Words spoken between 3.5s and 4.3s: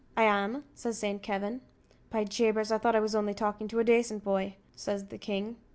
to a dacent